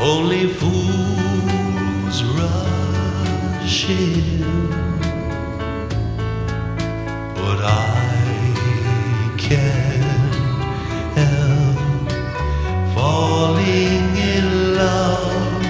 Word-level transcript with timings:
Only 0.00 0.46
fools 0.46 2.22
rush 2.22 3.90
in, 3.90 4.44
but 7.34 7.58
I 7.64 9.34
can't 9.36 10.34
help 11.18 11.78
falling 12.94 14.16
in 14.16 14.74
love 14.76 15.62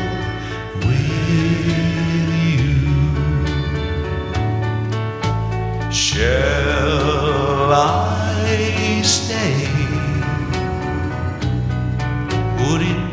with 0.84 2.28
you. 2.44 2.70
Shall 5.90 7.72
I 7.72 9.00
stay? 9.02 9.68
Would 12.60 12.82
it 12.82 13.07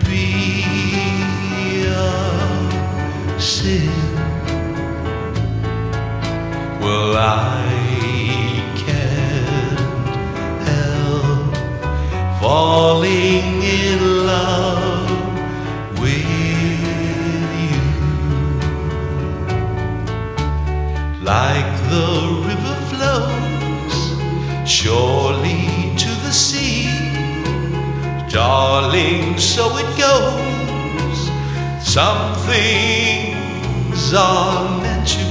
I 7.37 7.63
can't 8.85 9.79
help 10.69 11.53
falling 12.39 13.47
in 13.61 13.99
love 14.25 15.09
with 15.99 16.29
you. 16.85 17.81
Like 21.33 21.71
the 21.91 22.09
river 22.49 22.77
flows 22.91 23.97
surely 24.69 25.63
to 26.03 26.11
the 26.25 26.31
sea, 26.31 26.87
darling, 28.29 29.37
so 29.37 29.63
it 29.83 29.91
goes. 29.97 31.19
Some 31.95 32.35
things 32.51 34.13
are 34.13 34.81
meant 34.81 35.07
to 35.07 35.24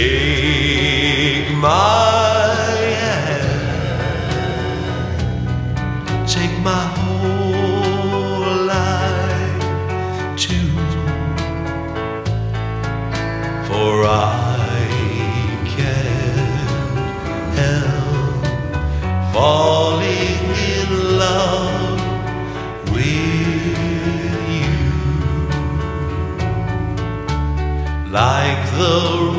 Take 0.00 1.50
my 1.56 2.74
hand, 3.02 3.68
take 6.26 6.56
my 6.60 6.84
whole 6.96 8.64
life 8.64 9.64
too 10.38 10.72
for 13.66 13.92
I 14.06 14.88
can't 15.74 16.98
help 17.60 18.42
falling 19.34 20.44
in 20.76 20.90
love 21.18 22.00
with 22.90 23.76
you. 24.48 24.80
Like 28.10 28.62
the 28.78 29.29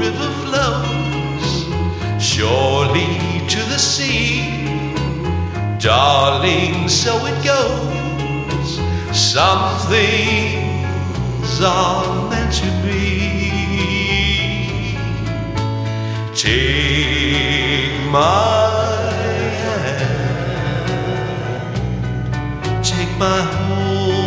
darling, 5.82 6.88
so 6.88 7.26
it 7.26 7.44
goes. 7.44 8.80
Some 9.12 9.80
things 9.90 11.60
are 11.62 12.30
meant 12.30 12.54
to 12.54 12.68
be. 12.86 13.00
Take 16.36 18.00
my 18.12 19.12
hand, 19.82 20.46
take 22.86 23.12
my 23.18 23.42
whole 23.42 24.21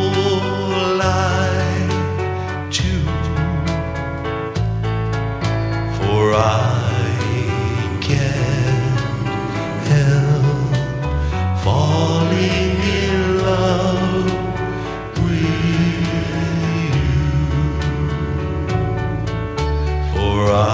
your. 20.47 20.74